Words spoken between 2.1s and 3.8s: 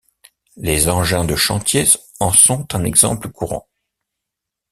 en sont un exemple courant.